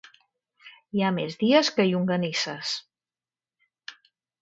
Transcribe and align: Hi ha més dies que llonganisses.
Hi 0.99 1.03
ha 1.03 1.11
més 1.17 1.37
dies 1.45 1.71
que 1.77 1.87
llonganisses. 1.91 2.75